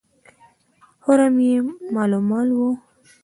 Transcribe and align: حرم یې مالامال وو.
حرم 1.03 1.35
یې 1.47 1.55
مالامال 1.93 2.49
وو. 2.57 2.69